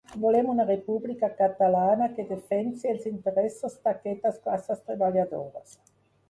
[0.21, 5.79] Volem una república catalana que defensi els interessos d’aquestes classes treballadores.